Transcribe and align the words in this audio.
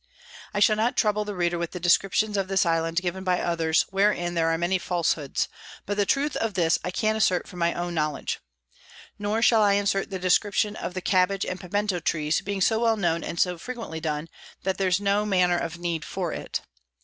I 0.51 0.59
shall 0.59 0.75
not 0.77 0.97
trouble 0.97 1.25
the 1.25 1.35
Reader 1.35 1.59
with 1.59 1.73
the 1.73 1.79
Descriptions 1.79 2.35
of 2.35 2.47
this 2.47 2.65
Island 2.65 3.03
given 3.03 3.23
by 3.23 3.39
others, 3.39 3.83
wherein 3.91 4.33
there 4.33 4.47
are 4.49 4.57
many 4.57 4.79
Falshoods; 4.79 5.47
but 5.85 5.95
the 5.95 6.07
Truth 6.07 6.35
of 6.37 6.55
this 6.55 6.79
I 6.83 6.89
can 6.89 7.15
assert 7.15 7.47
from 7.47 7.59
my 7.59 7.75
own 7.75 7.93
knowledg. 7.93 8.37
Nor 9.19 9.43
shall 9.43 9.61
I 9.61 9.73
insert 9.73 10.09
the 10.09 10.17
Description 10.17 10.75
of 10.75 10.95
the 10.95 11.01
Cabbage 11.01 11.45
and 11.45 11.59
Piemento 11.61 12.03
Trees, 12.03 12.41
being 12.41 12.61
so 12.61 12.79
well 12.79 12.97
known 12.97 13.23
and 13.23 13.39
so 13.39 13.59
frequently 13.59 13.99
done, 13.99 14.27
that 14.63 14.79
there's 14.79 14.99
no 14.99 15.23
manner 15.23 15.59
of 15.59 15.77
need 15.77 16.03
for 16.03 16.33
it. 16.33 16.61